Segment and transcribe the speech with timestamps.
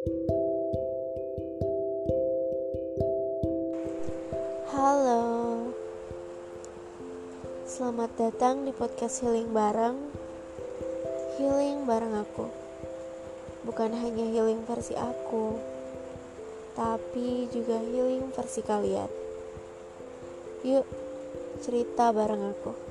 [0.00, 0.16] Halo,
[7.68, 10.00] selamat datang di podcast Healing Bareng.
[11.36, 12.48] Healing bareng aku,
[13.68, 15.60] bukan hanya healing versi aku,
[16.72, 19.12] tapi juga healing versi kalian.
[20.64, 20.88] Yuk,
[21.60, 22.89] cerita bareng aku.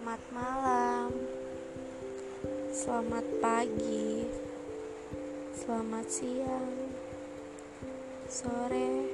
[0.00, 1.12] Selamat malam,
[2.72, 4.24] selamat pagi,
[5.52, 6.72] selamat siang,
[8.24, 9.12] sore,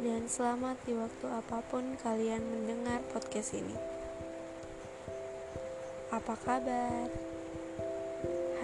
[0.00, 3.76] dan selamat di waktu apa pun kalian mendengar podcast ini.
[6.16, 7.12] Apa kabar?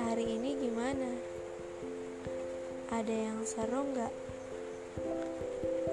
[0.09, 1.21] Hari ini gimana?
[2.89, 4.15] Ada yang seru nggak?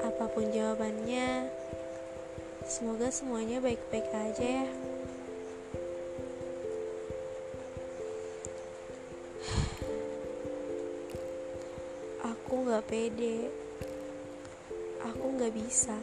[0.07, 1.52] Apa pun jawabannya,
[2.63, 4.91] semoga semuanya baik-baik aja ya.
[12.52, 13.48] Aku gak pede.
[15.07, 15.96] Aku gak bisa.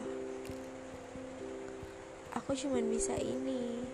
[2.33, 3.85] Aku cuman bisa ini.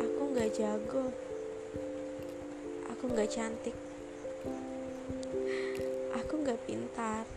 [0.00, 1.12] Aku gak jago.
[2.88, 3.76] Aku gak cantik.
[6.24, 7.28] Aku gak pintar.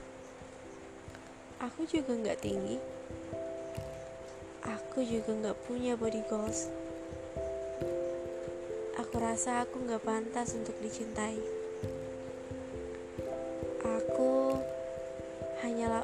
[1.60, 2.80] Aku juga gak tinggi.
[4.64, 6.72] Aku juga gak punya body goals.
[8.96, 11.57] Aku rasa aku gak pantas untuk dicintai.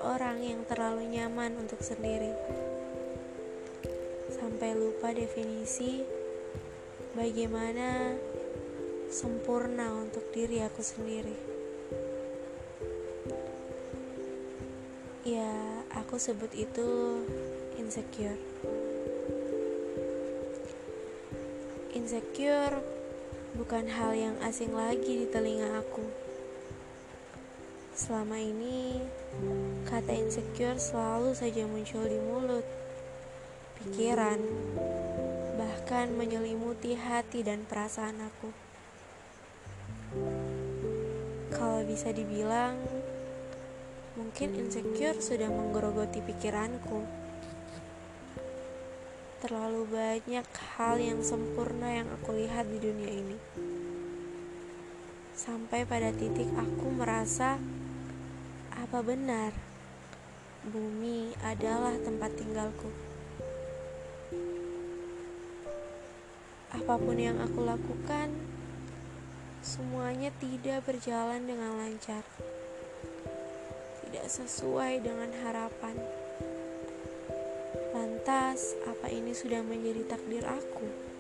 [0.03, 2.35] Orang yang terlalu nyaman untuk sendiri.
[4.35, 6.03] Sampai lupa definisi
[7.15, 8.19] bagaimana
[9.07, 11.37] sempurna untuk diri aku sendiri.
[15.23, 15.55] Ya,
[15.95, 17.23] aku sebut itu
[17.79, 18.35] insecure.
[21.95, 22.83] Insecure
[23.55, 26.22] bukan hal yang asing lagi di telinga aku.
[27.93, 28.97] Selama ini,
[29.85, 32.65] kata insecure selalu saja muncul di mulut,
[33.77, 34.41] pikiran,
[35.61, 38.49] bahkan menyelimuti hati dan perasaan aku.
[41.53, 42.81] Kalau bisa dibilang,
[44.17, 47.05] mungkin insecure sudah menggerogoti pikiranku.
[49.45, 50.49] Terlalu banyak
[50.81, 53.37] hal yang sempurna yang aku lihat di dunia ini.
[55.37, 57.61] Sampai pada titik aku merasa
[58.83, 59.55] apa benar
[60.67, 62.91] bumi adalah tempat tinggalku.
[66.75, 68.27] Apa pun yang aku lakukan,
[69.63, 72.27] semuanya tidak berjalan dengan lancar.
[74.03, 75.95] Tidak sesuai dengan harapan.
[77.95, 81.12] Lantas, apa ini sudah menjadi takdir aku?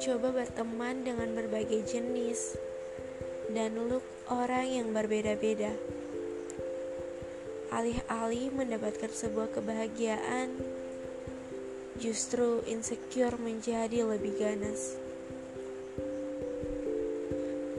[0.00, 2.56] Mencoba berteman dengan berbagai jenis
[3.52, 4.00] dan look
[4.32, 5.76] orang yang berbeda-beda.
[7.68, 10.56] Alih-alih mendapatkan sebuah kebahagiaan,
[12.00, 14.96] justru insecure menjadi lebih ganas.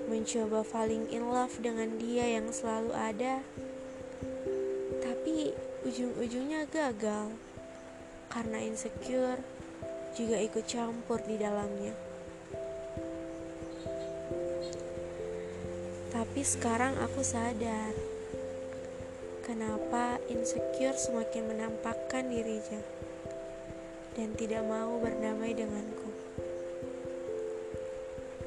[0.06, 3.42] Mencoba falling in love dengan dia yang selalu ada,
[5.02, 5.58] tapi
[5.90, 7.34] ujung-ujungnya gagal
[8.30, 9.42] karena insecure
[10.14, 12.11] juga ikut campur di dalamnya.
[16.22, 17.98] Tapi sekarang aku sadar
[19.42, 22.78] kenapa insecure semakin menampakkan dirinya
[24.14, 26.14] dan tidak mau berdamai denganku.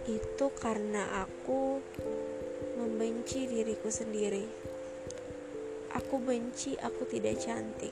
[0.06, 1.82] Itu karena aku
[2.78, 4.46] membenci diriku sendiri.
[5.98, 7.90] Aku benci aku tidak cantik.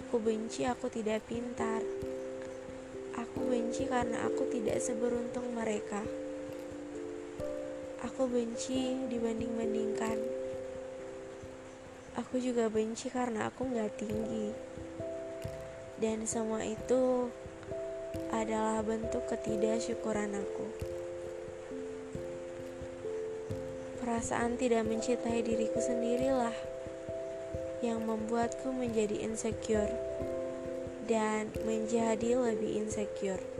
[0.00, 1.84] Aku benci aku tidak pintar.
[3.20, 6.19] Aku benci karena aku tidak seberuntung mereka.
[8.00, 10.16] Aku benci dibanding-bandingkan.
[12.16, 14.56] Aku juga benci karena aku gak tinggi.
[16.00, 17.28] Dan semua itu
[18.32, 20.66] adalah bentuk ketidaksyukuran aku.
[24.00, 26.56] Perasaan tidak mencintai diriku sendirilah
[27.84, 29.92] yang membuatku menjadi insecure
[31.04, 33.59] dan menjadi lebih insecure.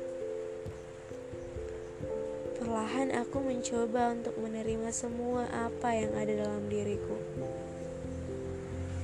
[2.71, 7.19] Perlahan aku mencoba untuk menerima semua apa yang ada dalam diriku.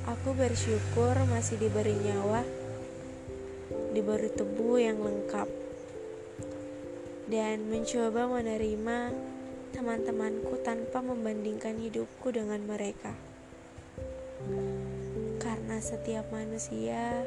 [0.06, 2.46] Aku bersyukur masih diberi nyawa,
[3.90, 5.50] diberi tubuh yang lengkap,
[7.26, 9.10] dan mencoba menerima
[9.74, 13.18] teman-temanku tanpa membandingkan hidupku dengan mereka.
[15.42, 17.26] Karena setiap manusia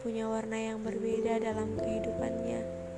[0.00, 2.89] punya warna yang berbeda dalam kehidupannya.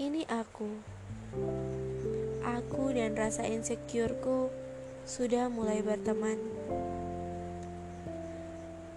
[0.00, 0.80] Ini aku.
[2.40, 4.48] Aku dan rasa insecureku
[5.04, 6.40] sudah mulai berteman.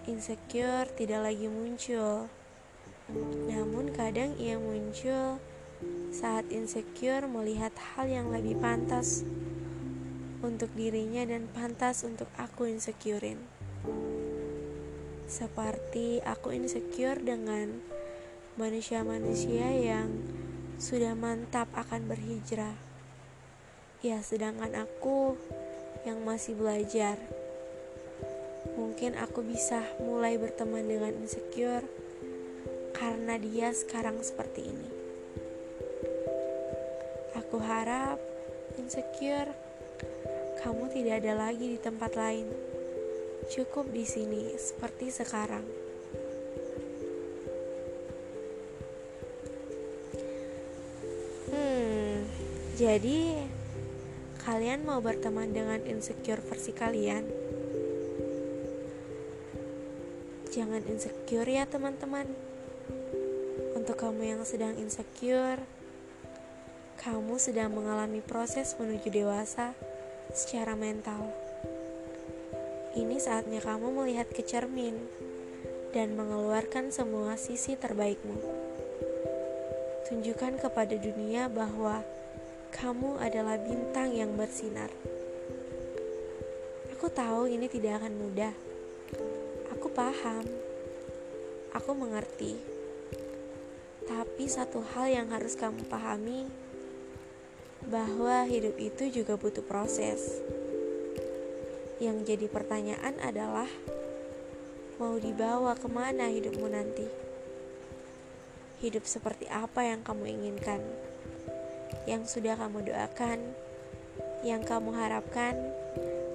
[0.08, 2.32] Insecure tidak lagi muncul.
[3.52, 5.36] Namun kadang ia muncul
[6.08, 9.28] saat insecure melihat hal yang lebih pantas
[10.40, 13.44] untuk dirinya dan pantas untuk aku insecurein.
[15.28, 17.84] Seperti aku insecure dengan
[18.56, 20.08] manusia-manusia yang
[20.78, 22.74] sudah mantap akan berhijrah.
[24.02, 25.38] Ya, sedangkan aku
[26.04, 27.16] yang masih belajar.
[28.74, 31.86] Mungkin aku bisa mulai berteman dengan insecure
[32.96, 34.90] karena dia sekarang seperti ini.
[37.38, 38.18] Aku harap
[38.80, 39.52] insecure
[40.64, 42.48] kamu tidak ada lagi di tempat lain.
[43.52, 45.83] Cukup di sini seperti sekarang.
[52.74, 53.38] Jadi
[54.42, 57.22] kalian mau berteman dengan insecure versi kalian?
[60.50, 62.26] Jangan insecure ya, teman-teman.
[63.78, 65.62] Untuk kamu yang sedang insecure,
[66.98, 69.78] kamu sedang mengalami proses menuju dewasa
[70.34, 71.30] secara mental.
[72.98, 74.98] Ini saatnya kamu melihat ke cermin
[75.94, 78.34] dan mengeluarkan semua sisi terbaikmu.
[80.10, 82.02] Tunjukkan kepada dunia bahwa
[82.74, 84.90] kamu adalah bintang yang bersinar.
[86.98, 88.50] Aku tahu ini tidak akan mudah.
[89.70, 90.42] Aku paham.
[91.70, 92.58] Aku mengerti.
[94.10, 96.50] Tapi satu hal yang harus kamu pahami
[97.86, 100.42] bahwa hidup itu juga butuh proses.
[102.02, 103.70] Yang jadi pertanyaan adalah,
[104.98, 107.06] mau dibawa ke mana hidupmu nanti?
[108.82, 111.13] Hidup seperti apa yang kamu inginkan?
[112.04, 113.38] Yang sudah kamu doakan,
[114.42, 115.56] yang kamu harapkan,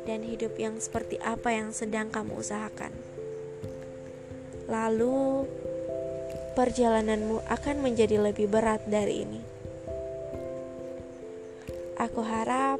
[0.09, 2.89] dan hidup yang seperti apa yang sedang kamu usahakan.
[4.65, 5.45] Lalu,
[6.57, 9.41] perjalananmu akan menjadi lebih berat dari ini.
[11.99, 12.79] Aku harap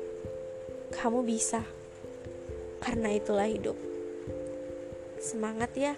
[0.95, 1.61] kamu bisa,
[2.81, 3.77] karena itulah hidup.
[5.19, 5.93] Semangat ya!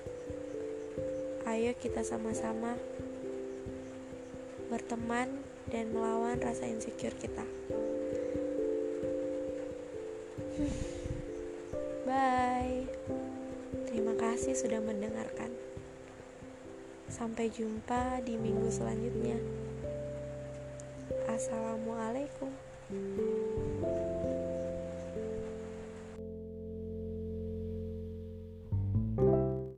[1.46, 2.74] Ayo, kita sama-sama
[4.72, 7.46] berteman dan melawan rasa insecure kita.
[12.08, 12.90] Bye.
[13.92, 15.54] Terima kasih sudah mendengarkan.
[17.12, 19.38] Sampai jumpa di minggu selanjutnya.
[21.28, 22.52] Assalamualaikum.